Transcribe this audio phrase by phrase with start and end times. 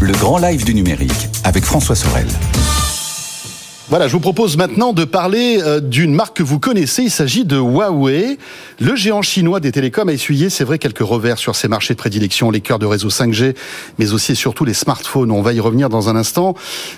[0.00, 2.26] Le grand live du numérique avec François Sorel.
[3.90, 7.02] Voilà, je vous propose maintenant de parler euh, d'une marque que vous connaissez.
[7.02, 8.38] Il s'agit de Huawei.
[8.80, 11.98] Le géant chinois des télécoms a essuyé, c'est vrai, quelques revers sur ses marchés de
[11.98, 13.54] prédilection, les cœurs de réseau 5G,
[13.98, 15.30] mais aussi et surtout les smartphones.
[15.30, 16.54] On va y revenir dans un instant.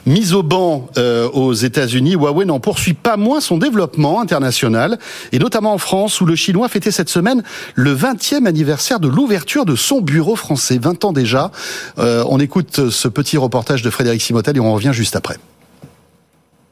[0.07, 4.96] Mise au banc euh, aux États-Unis, Huawei n'en poursuit pas moins son développement international,
[5.32, 7.43] et notamment en France, où le chinois fêtait cette semaine
[7.75, 10.79] le 20e anniversaire de l'ouverture de son bureau français.
[10.80, 11.50] 20 ans déjà.
[11.98, 15.37] Euh, on écoute ce petit reportage de Frédéric Simotel et on revient juste après.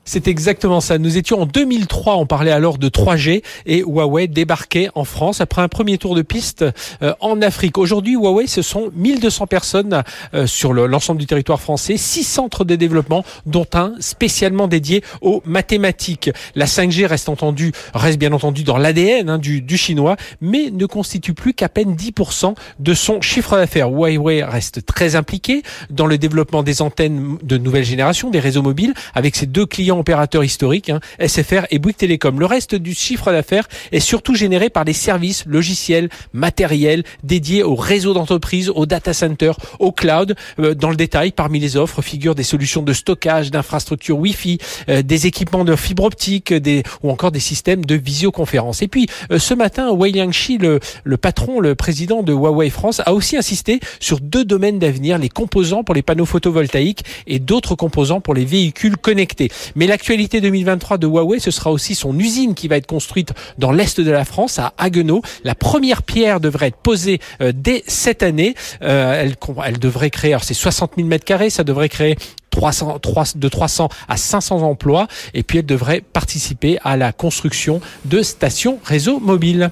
[0.07, 0.99] C'est exactement ça.
[0.99, 5.63] Nous étions en 2003, on parlait alors de 3G et Huawei débarquait en France après
[5.63, 6.65] un premier tour de piste
[7.03, 7.79] euh, en Afrique.
[7.79, 10.03] Aujourd'hui, Huawei, ce sont 1200 personnes
[10.35, 15.43] euh, sur l'ensemble du territoire français, six centres de développement, dont un spécialement dédié aux
[15.47, 16.31] mathématiques.
[16.55, 20.85] La 5G reste entendu, reste bien entendu dans l'ADN hein, du, du chinois, mais ne
[20.85, 23.89] constitue plus qu'à peine 10% de son chiffre d'affaires.
[23.89, 28.93] Huawei reste très impliqué dans le développement des antennes de nouvelle génération, des réseaux mobiles,
[29.15, 32.39] avec ses deux clients opérateurs historiques, hein, SFR et Bouygues Télécom.
[32.39, 37.75] Le reste du chiffre d'affaires est surtout généré par des services logiciels, matériels dédiés au
[37.75, 40.35] réseau d'entreprise, au data center, au cloud.
[40.59, 45.03] Euh, dans le détail, parmi les offres figurent des solutions de stockage, d'infrastructures Wi-Fi, euh,
[45.03, 48.83] des équipements de fibre optique, des, ou encore des systèmes de visioconférence.
[48.83, 53.01] Et puis, euh, ce matin, Wei Liangxi, le, le patron, le président de Huawei France,
[53.05, 57.75] a aussi insisté sur deux domaines d'avenir, les composants pour les panneaux photovoltaïques et d'autres
[57.75, 59.51] composants pour les véhicules connectés.
[59.85, 63.71] Mais l'actualité 2023 de Huawei, ce sera aussi son usine qui va être construite dans
[63.71, 65.21] l'est de la France, à Haguenau.
[65.45, 68.55] La première pierre devrait être posée euh, dès cette année.
[68.81, 69.31] Euh,
[69.63, 72.17] elle, devrait créer, alors c'est 60 000 mètres carrés, ça devrait créer
[72.49, 77.83] 300, 3, de 300 à 500 emplois et puis elle devrait participer à la construction
[78.07, 79.71] de stations réseau mobile.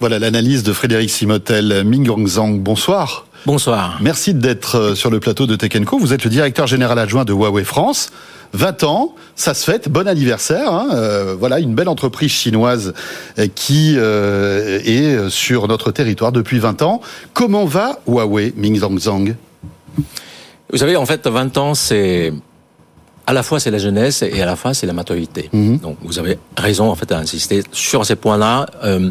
[0.00, 1.84] Voilà l'analyse de Frédéric Simotel.
[1.84, 3.26] Ming Zhang, bonsoir.
[3.46, 3.98] Bonsoir.
[4.00, 5.98] Merci d'être euh, sur le plateau de Tech Co.
[5.98, 8.10] Vous êtes le directeur général adjoint de Huawei France.
[8.54, 10.72] 20 ans, ça se fête, bon anniversaire.
[10.72, 12.94] Hein, euh, voilà, une belle entreprise chinoise
[13.38, 17.00] euh, qui euh, est sur notre territoire depuis 20 ans.
[17.32, 19.34] Comment va Huawei, Ming Zhang
[20.70, 22.32] Vous savez, en fait, 20 ans, c'est
[23.26, 25.48] à la fois c'est la jeunesse et à la fois c'est la maturité.
[25.52, 25.78] Mhm.
[25.78, 28.66] Donc vous avez raison en fait à insister sur ces points-là.
[28.84, 29.10] Euh,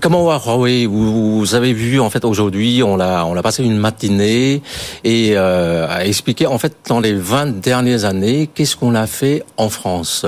[0.00, 3.76] Comment va Huawei vous, avez vu en fait aujourd'hui, on l'a on a passé une
[3.76, 4.62] matinée
[5.02, 9.44] et euh, à expliquer en fait dans les 20 dernières années qu'est-ce qu'on a fait
[9.56, 10.24] en France?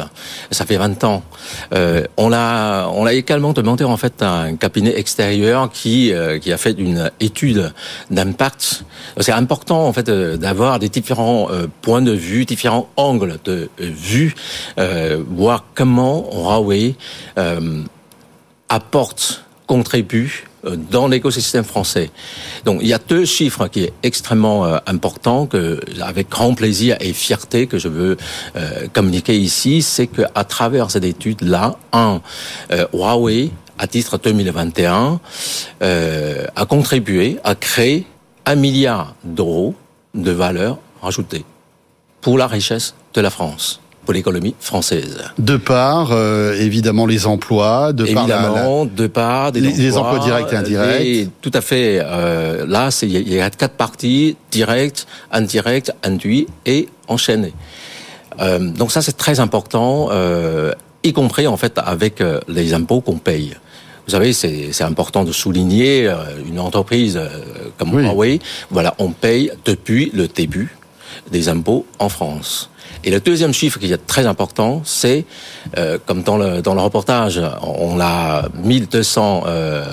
[0.51, 1.23] Ça fait 20 ans.
[1.73, 6.39] Euh, on a on a également demandé en fait à un cabinet extérieur qui euh,
[6.39, 7.73] qui a fait une étude
[8.11, 8.85] d'impact.
[9.21, 14.35] C'est important en fait d'avoir des différents euh, points de vue, différents angles de vue,
[14.79, 16.97] euh, voir comment Huawei
[18.69, 22.11] apporte contribue euh, dans l'écosystème français.
[22.65, 26.97] Donc il y a deux chiffres qui est extrêmement euh, important que avec grand plaisir
[26.99, 28.17] et fierté que je veux
[28.57, 32.21] euh, communiquer ici, c'est que à travers cette étude là, un
[32.93, 35.21] Huawei à titre 2021
[35.81, 38.07] a contribué à créer
[38.45, 39.77] un milliard d'euros
[40.15, 41.45] de valeur ajoutée
[42.21, 45.23] pour la richesse de la France pour l'économie française.
[45.39, 50.53] De part, euh, évidemment, les emplois, de par évidemment, de part des les, emplois, directs
[50.53, 51.29] et indirects.
[51.41, 52.01] tout à fait.
[52.03, 57.53] Euh, là, il y a quatre parties direct, indirect, induit et enchaîné.
[58.41, 60.73] Euh, donc ça, c'est très important, euh,
[61.05, 63.55] y compris en fait avec les impôts qu'on paye.
[64.07, 66.13] Vous savez, c'est important de souligner
[66.49, 67.21] une entreprise
[67.79, 68.41] comme Huawei.
[68.73, 70.80] Voilà, on paye depuis le début
[71.31, 72.71] des impôts en France.
[73.05, 75.25] Et le deuxième chiffre qui est très important, c'est,
[75.79, 79.85] euh, comme dans le, dans le reportage, on a 1200 euh,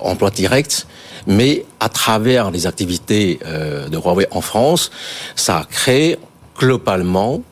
[0.00, 0.86] emplois directs,
[1.26, 4.90] mais à travers les activités euh, de Huawei en France,
[5.34, 6.18] ça crée
[6.58, 7.42] globalement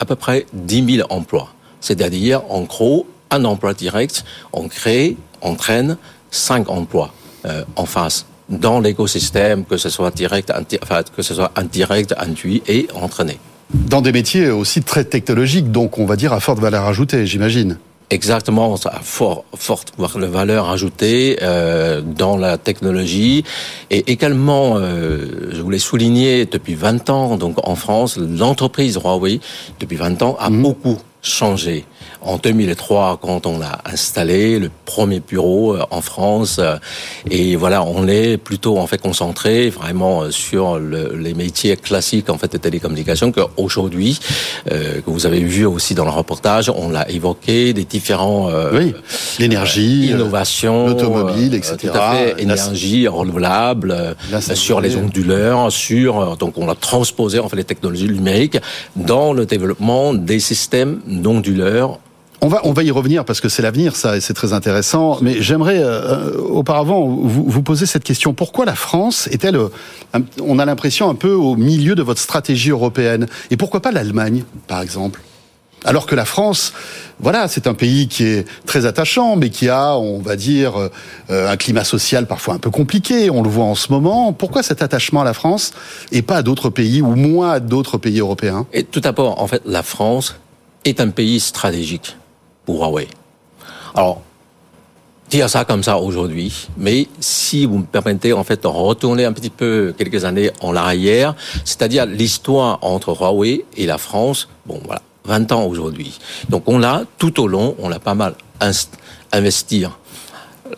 [0.00, 1.52] à peu près 10 000 emplois.
[1.80, 5.96] C'est-à-dire, en gros, un emploi direct, on crée, entraîne
[6.30, 7.12] 5 emplois
[7.46, 12.62] euh, en face dans l'écosystème, que ce soit direct, enfin, que ce soit indirect, induit
[12.68, 13.38] et entraîné.
[13.74, 17.78] Dans des métiers aussi très technologiques, donc on va dire à forte valeur ajoutée, j'imagine.
[18.10, 23.42] Exactement, à fort, forte valeur ajoutée euh, dans la technologie
[23.90, 29.40] et également, euh, je voulais souligner depuis 20 ans, donc en France, l'entreprise Huawei
[29.80, 30.62] depuis 20 ans a mhm.
[30.62, 31.86] beaucoup changé.
[32.24, 36.56] en 2003 quand on a installé le premier bureau euh, en France.
[36.58, 36.76] Euh,
[37.30, 42.30] et voilà, on est plutôt en fait concentré vraiment euh, sur le, les métiers classiques
[42.30, 44.18] en fait de télécommunications qu'aujourd'hui,
[44.70, 48.94] euh, que vous avez vu aussi dans le reportage, on l'a évoqué des différents oui,
[49.38, 51.76] l'énergie, innovation, l'automobile, etc.
[51.80, 54.16] Tout à fait, énergie renouvelable,
[54.54, 58.58] sur les onduleurs, sur donc on a transposé en fait les technologies numériques
[58.96, 61.98] dans le développement des systèmes d'onduleurs
[62.42, 65.18] on va, on va y revenir parce que c'est l'avenir, ça, et c'est très intéressant.
[65.22, 68.34] Mais j'aimerais euh, auparavant vous, vous, poser cette question.
[68.34, 69.68] Pourquoi la France est-elle, euh,
[70.42, 73.28] on a l'impression, un peu au milieu de votre stratégie européenne?
[73.52, 75.20] Et pourquoi pas l'Allemagne, par exemple?
[75.84, 76.72] Alors que la France,
[77.20, 80.90] voilà, c'est un pays qui est très attachant, mais qui a, on va dire,
[81.30, 83.30] euh, un climat social parfois un peu compliqué.
[83.30, 84.32] On le voit en ce moment.
[84.32, 85.72] Pourquoi cet attachement à la France
[86.10, 88.66] et pas à d'autres pays ou moins à d'autres pays européens?
[88.72, 90.36] Et tout d'abord, en fait, la France
[90.84, 92.16] est un pays stratégique
[92.64, 93.08] pour Huawei.
[93.94, 94.22] Alors,
[95.30, 99.32] dire ça comme ça aujourd'hui, mais si vous me permettez en fait de retourner un
[99.32, 105.02] petit peu quelques années en arrière, c'est-à-dire l'histoire entre Huawei et la France, bon voilà,
[105.24, 106.18] 20 ans aujourd'hui.
[106.48, 108.34] Donc on l'a tout au long, on l'a pas mal
[109.32, 109.84] investi.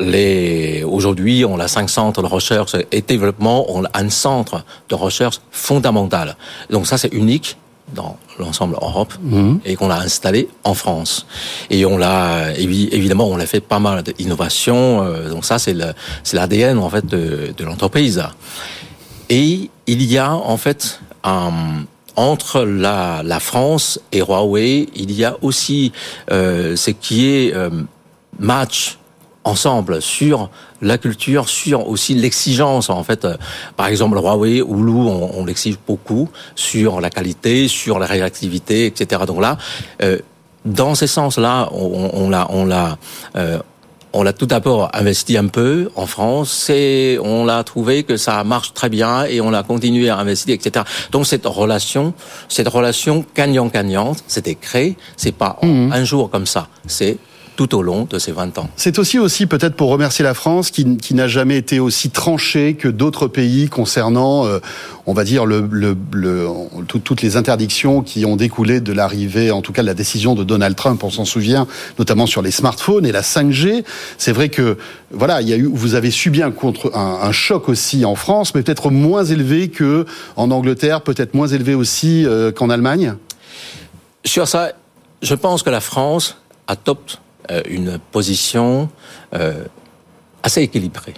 [0.01, 4.95] Les, aujourd'hui, on a cinq centres de recherche et développement, on a un centre de
[4.95, 6.37] recherche fondamental.
[6.71, 7.57] Donc ça, c'est unique
[7.93, 9.61] dans l'ensemble Europe mhm.
[9.65, 11.27] et qu'on l'a installé en France.
[11.71, 15.05] Et on l'a évidemment on a fait pas mal d'innovations.
[15.05, 15.93] Euh, donc ça c'est le
[16.23, 18.23] c'est l'ADN en fait de, de l'entreprise.
[19.29, 21.53] Et il y a en fait un,
[22.17, 25.93] entre la, la France et Huawei, il y a aussi
[26.31, 27.71] euh, ce qui est euh,
[28.39, 28.99] match
[29.45, 30.51] ensemble sur
[30.81, 33.25] la culture, sur aussi l'exigence en fait.
[33.25, 33.37] Euh,
[33.77, 38.87] par exemple, Huawei ou Lou, on, on l'exige beaucoup sur la qualité, sur la réactivité,
[38.87, 39.23] etc.
[39.27, 39.59] Donc là,
[40.03, 40.19] euh,
[40.65, 42.97] dans ces sens-là, on l'a, on l'a,
[43.37, 43.59] euh,
[44.15, 48.43] on l'a tout d'abord investi un peu en France et on l'a trouvé que ça
[48.45, 50.85] marche très bien et on a continué à investir, etc.
[51.11, 52.15] Donc cette relation,
[52.49, 54.97] cette relation gagnant-gagnante, c'était créé.
[55.17, 55.93] C'est pas mmh.
[55.93, 56.69] un jour comme ça.
[56.87, 57.19] C'est
[57.57, 58.69] tout au long de ces 20 ans.
[58.77, 62.75] C'est aussi aussi peut-être pour remercier la France qui, qui n'a jamais été aussi tranchée
[62.75, 64.59] que d'autres pays concernant, euh,
[65.07, 66.49] on va dire, le, le, le
[66.85, 70.45] toutes les interdictions qui ont découlé de l'arrivée, en tout cas de la décision de
[70.45, 71.67] Donald Trump, on s'en souvient,
[71.99, 73.85] notamment sur les smartphones et la 5G.
[74.19, 74.77] C'est vrai que
[75.11, 78.15] voilà, il y a eu, vous avez subi un, contre, un, un choc aussi en
[78.15, 83.15] France, mais peut-être moins élevé que en Angleterre, peut-être moins élevé aussi euh, qu'en Allemagne?
[84.25, 84.73] Sur ça,
[85.23, 86.37] je pense que la France
[86.67, 87.21] adopte
[87.69, 88.89] une position
[89.35, 89.65] euh,
[90.43, 91.15] assez équilibrée.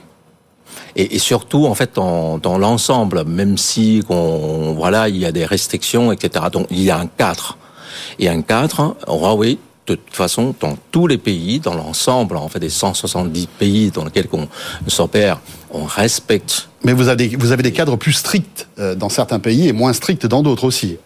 [0.94, 6.11] Et, surtout, en fait, dans, l'ensemble, même si on, voilà, il y a des restrictions,
[6.11, 6.46] etc.
[6.50, 7.58] Donc, il y a un cadre.
[8.19, 12.61] Et un cadre, Huawei, de toute façon, dans tous les pays, dans l'ensemble, en fait,
[12.61, 14.49] des 170 pays dans lesquels on
[14.88, 15.40] s'opère,
[15.70, 16.69] on respecte.
[16.82, 19.93] Mais vous avez, vous avez des cadres plus stricts euh, dans certains pays et moins
[19.93, 20.96] stricts dans d'autres aussi.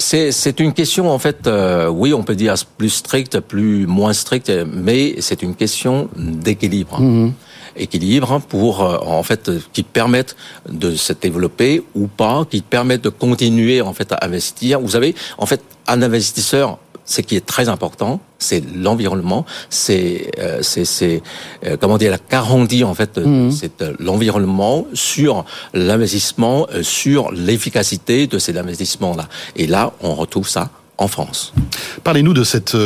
[0.00, 4.52] C'est une question en fait, euh, oui, on peut dire plus stricte, plus moins stricte,
[4.72, 7.00] mais c'est une question d'équilibre.
[7.00, 7.32] Mhm.
[7.76, 10.36] Équilibre pour euh, en fait qui permettent
[10.68, 14.80] de se développer ou pas, qui permettent de continuer en fait à investir.
[14.80, 16.78] Vous savez, en fait, un investisseur
[17.08, 21.22] ce qui est très important, c'est l'environnement, c'est euh, c'est
[21.64, 23.50] euh, comment dire la garantie en fait, mmh.
[23.50, 29.26] c'est euh, l'environnement sur l'investissement, euh, sur l'efficacité de ces investissements là.
[29.56, 31.54] Et là, on retrouve ça en France.
[32.04, 32.76] Parlez-nous de cette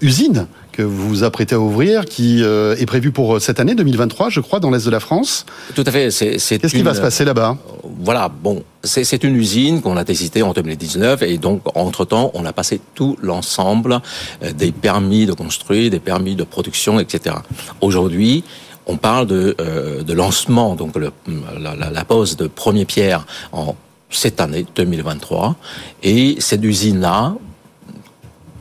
[0.00, 0.46] usine
[0.76, 4.40] que vous vous apprêtez à ouvrir, qui euh, est prévu pour cette année 2023, je
[4.40, 5.46] crois, dans l'est de la France.
[5.74, 6.08] Tout à fait.
[6.10, 7.56] Qu'est-ce qui va se passer là-bas?
[7.98, 8.28] Voilà.
[8.28, 12.52] Bon, c'est une usine qu'on a décidée en 2019 et donc entre temps, on a
[12.52, 14.00] passé tout l'ensemble
[14.42, 17.36] euh, des permis de construire, des permis de production, etc.
[17.80, 18.44] Aujourd'hui,
[18.86, 23.74] on parle de, euh, lancement, donc la, pose de premier pierre en
[24.10, 25.56] cette année 2023
[26.04, 27.34] et cette usine-là,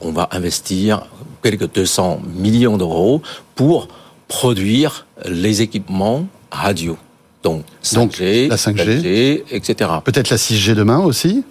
[0.02, 1.06] on va investir
[1.44, 3.22] quelques 200 millions d'euros
[3.54, 3.88] pour
[4.28, 6.98] produire les équipements radio.
[7.46, 9.92] Donc 5G, la 5G, etc.
[10.04, 11.44] Peut-être la 6G demain aussi?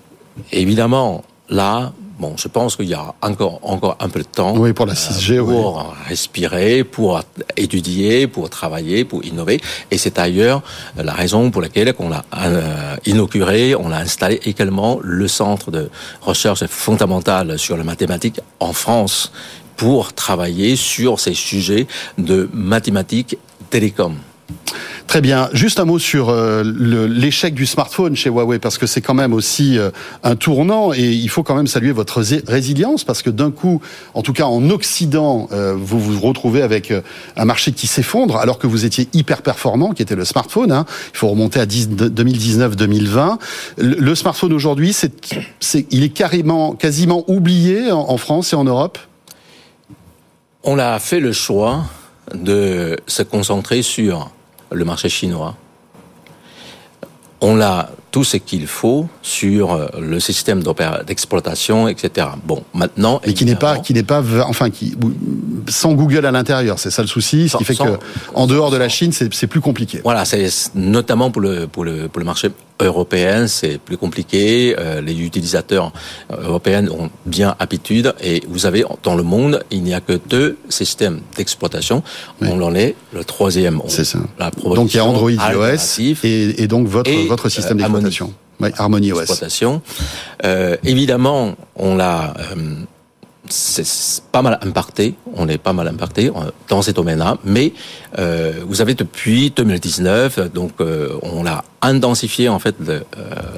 [0.51, 4.73] Évidemment, là, bon, je pense qu'il y a encore, encore un peu de temps oui,
[4.73, 7.23] pour, la 6G, euh, pour respirer, pour
[7.57, 9.61] étudier, pour travailler, pour innover.
[9.93, 10.65] Et c'est d'ailleurs
[10.97, 15.91] la raison pour laquelle on a euh, inauguré, on a installé également le centre de
[16.23, 19.31] recherche fondamentale sur la mathématique en France
[19.77, 21.87] pour travailler sur ces sujets
[22.19, 23.39] de mathématiques
[23.71, 24.17] télécom.
[25.15, 25.49] Très bien.
[25.53, 26.65] Juste un mot sur euh,
[27.09, 29.93] l'échec du smartphone chez Huawei, parce que c'est quand même aussi euh,
[30.25, 33.81] un tournant et il faut quand même saluer votre résilience, parce que d'un coup,
[34.15, 36.93] en tout cas en Occident, euh, vous vous retrouvez avec
[37.37, 40.73] un marché qui s'effondre, alors que vous étiez hyper performant, qui était le smartphone.
[40.73, 40.85] Hein.
[41.13, 43.39] Il faut remonter à 2019-2020.
[43.79, 45.13] Le, smartphone aujourd'hui, c'est,
[45.93, 48.99] il est carrément, quasiment oublié en, en France et en Europe?
[50.65, 51.85] On a fait le choix
[52.35, 54.33] de se concentrer sur
[54.75, 55.57] le marché chinois.
[57.41, 60.63] On a tout ce qu'il faut sur euh, le système
[61.07, 62.29] d'exploitation, etc.
[62.45, 63.21] Bon, maintenant.
[63.25, 64.97] Et qui n'est pas, qui n'est pas, enfin, qui
[65.69, 67.99] sans Google à l'intérieur, c'est ça le souci, ce qui fait que
[68.35, 70.01] en dehors de la Chine, c'est plus compliqué.
[70.05, 72.51] Voilà, c'est notamment pour le pour le pour le marché
[72.81, 74.75] européen, c'est plus compliqué.
[74.79, 75.93] Euh, les utilisateurs
[76.31, 80.57] européens ont bien habitude et vous avez dans le monde, il n'y a que deux
[80.69, 82.03] systèmes d'exploitation.
[82.41, 83.81] On en est le troisième.
[83.89, 84.19] C'est ça.
[84.75, 88.33] donc il y a Android, iOS et, et, donc votre votre système euh, d'exploitation.
[88.79, 89.43] Harmony OS.
[90.45, 92.75] Euh, évidemment, on l'a euh,
[93.49, 97.73] c'est pas mal impacté, on est pas mal impacté euh, dans ces domaines-là, mais
[98.19, 102.75] euh, vous avez depuis 2019, donc euh, on a intensifié en fait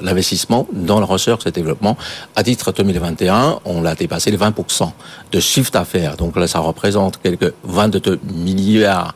[0.01, 1.97] l'investissement dans la recherche et le développement.
[2.35, 4.91] À titre 2021, on l'a dépassé les 20%
[5.31, 9.15] de chiffre d'affaires, donc là ça représente quelques 22 milliards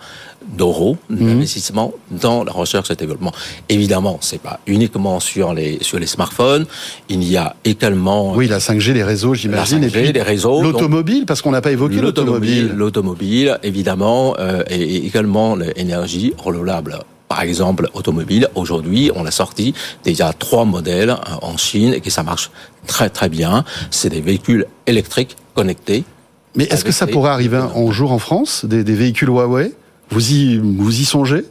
[0.58, 2.20] d'euros d'investissement mhm.
[2.20, 3.32] dans la recherche et le développement.
[3.70, 6.66] Évidemment, c'est pas uniquement sur les sur les smartphones.
[7.10, 11.26] Il y a également oui la 5G, les réseaux, j'imagine, et puis les réseaux, l'automobile
[11.26, 12.74] parce qu'on n'a pas évoqué l'automobile.
[12.76, 17.00] L'automobile, évidemment, euh, et également l'énergie renouvelable
[17.32, 18.50] par exemple, automobile.
[18.56, 22.52] Aujourd'hui, on a sorti déjà trois modèles euh, en Chine et que ça marche
[22.88, 23.64] très très bien.
[23.90, 26.04] C'est des véhicules électriques connectés.
[26.56, 29.72] Mais est-ce que ça pourrait arriver un jour en France, des, des véhicules Huawei?
[30.12, 31.46] Vous y, vous y songez?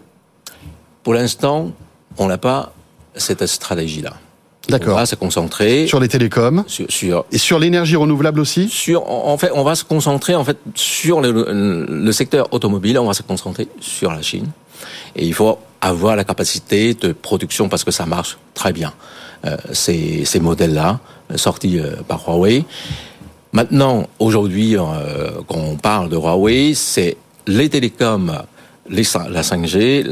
[1.02, 1.72] Pour l'instant,
[2.18, 2.72] on n'a pas
[3.16, 4.14] cette stratégie-là.
[4.68, 4.94] D'accord.
[4.94, 8.68] On va se concentrer sur les télécoms, sur, et sur l'énergie renouvelable aussi?
[8.68, 12.98] Sur, en fait, on va se concentrer en fait sur le, le, secteur automobile.
[12.98, 14.46] On va se concentrer sur la Chine,
[15.16, 18.92] et il faut avoir la capacité de production parce que ça marche très bien.
[19.46, 21.00] Euh, ces, ces modèles-là
[21.36, 22.64] sortis euh, par Huawei.
[23.52, 27.16] Maintenant, aujourd'hui, euh, quand on parle de Huawei, c'est
[27.50, 28.32] les télécoms,
[28.88, 30.04] les, la 5G,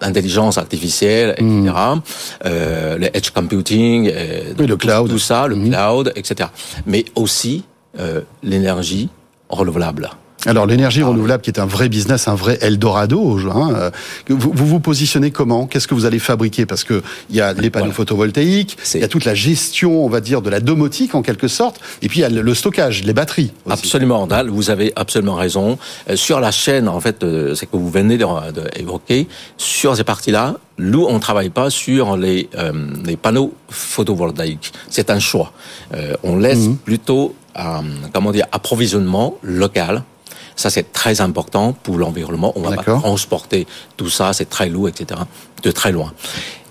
[0.00, 2.00] l'intelligence artificielle, etc., mm.
[2.44, 5.70] euh, le edge computing, euh, le cloud, tout ça, le mm.
[5.70, 6.50] cloud, etc.
[6.86, 7.64] Mais aussi
[7.98, 9.08] euh, l'énergie
[9.48, 10.10] renouvelable.
[10.44, 13.90] Alors l'énergie renouvelable qui est un vrai business, un vrai Eldorado, hein, euh,
[14.28, 15.66] vous, vous, positionnez comment?
[15.66, 16.66] Qu'est-ce que vous allez fabriquer?
[16.66, 20.08] Parce que il y a les panneaux photovoltaïques, il y a toute la gestion, on
[20.08, 23.04] va dire, de la domotique en quelque sorte, et puis il y a le stockage,
[23.04, 23.52] les batteries.
[23.66, 23.78] Aussi.
[23.78, 25.78] Absolument, Dal, vous avez absolument raison.
[26.10, 30.56] Euh, sur la chaîne, en fait, euh, c'est que vous venez d'évoquer, sur ces parties-là,
[30.78, 32.48] nous, on ne travaille pas sur les,
[33.04, 34.72] les panneaux photovoltaïques.
[34.88, 35.52] C'est un choix.
[36.24, 36.76] on laisse mhm.
[36.78, 37.36] plutôt,
[38.12, 40.02] comment dire, approvisionnement local
[40.56, 42.52] ça, c'est très important pour l'environnement.
[42.56, 43.66] On va pas transporter
[43.96, 45.20] tout ça, c'est très lourd, etc.,
[45.62, 46.12] de très loin.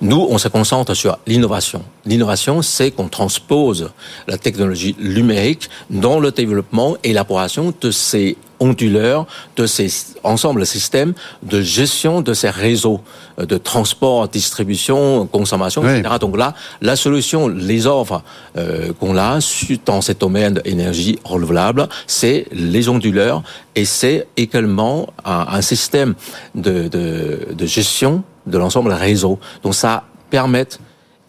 [0.02, 1.84] Nous, on se concentre sur l'innovation.
[2.06, 3.92] L'innovation, c'est qu'on transpose
[4.28, 9.92] la technologie numérique dans le développement et l'élaboration de ces onduleurs, de ces
[10.24, 13.02] ensembles systèmes de gestion de ces réseaux
[13.40, 16.16] euh, de transport, distribution, consommation, etc.
[16.20, 18.24] Donc là, la solution, les offres
[18.58, 19.40] euh, qu'on a
[19.86, 23.44] dans ce domaine d'énergie renouvelable, c'est les onduleurs
[23.76, 26.16] et c'est également un, système
[26.56, 29.40] de, de, de gestion de l'ensemble réseau.
[29.64, 30.68] Donc ça permet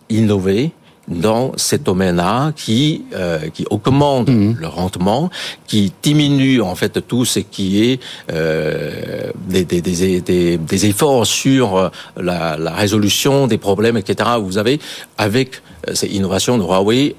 [0.09, 0.73] d'innover
[1.09, 4.57] dans ces domaines-là qui euh, qui augmente mhm.
[4.59, 5.31] le rendement,
[5.67, 8.01] qui diminue en fait tout ce qui est
[8.33, 14.31] euh, des, des, des, des, efforts sur euh, la, la, résolution des problèmes, etc.
[14.41, 14.81] Vous avez
[15.19, 17.17] avec euh, ces innovations de Huawei.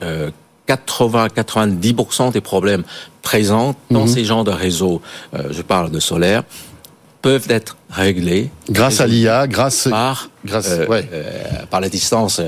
[0.65, 2.83] 80-90% des problèmes
[3.21, 4.07] présents dans mhm.
[4.07, 5.01] ces genres de réseaux,
[5.33, 6.43] je parle de solaire,
[7.23, 11.09] peuvent être réglés grâce à l'IA, grâce par grâce ouais.
[11.71, 12.39] par la distance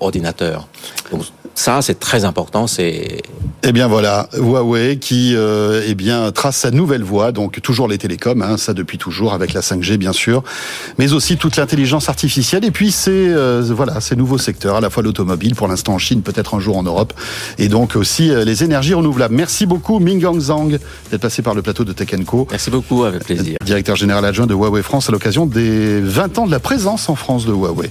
[0.00, 0.68] ordinateur.
[1.10, 1.24] Donc
[1.58, 2.68] ça, c'est très important.
[2.68, 3.20] C'est
[3.64, 7.98] eh bien voilà, Huawei qui euh, eh bien trace sa nouvelle voie, donc toujours les
[7.98, 10.44] télécoms, hein, ça depuis toujours avec la 5G bien sûr,
[10.96, 14.90] mais aussi toute l'intelligence artificielle et puis c'est euh, voilà ces nouveaux secteurs, à la
[14.90, 17.12] fois l'automobile pour l'instant en Chine, peut-être un jour en Europe,
[17.58, 19.34] et donc aussi euh, les énergies renouvelables.
[19.34, 20.78] Merci beaucoup Ming Zhang
[21.10, 22.46] d'être passé par le plateau de Tech Co.
[22.52, 23.56] Merci beaucoup, avec plaisir.
[23.64, 27.16] Directeur général adjoint de Huawei France à l'occasion des 20 ans de la présence en
[27.16, 27.90] France de Huawei.